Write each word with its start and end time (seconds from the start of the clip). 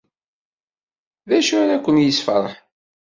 D 1.27 1.31
acu 1.37 1.53
ara 1.61 1.83
ken-yesferḥen? 1.83 2.57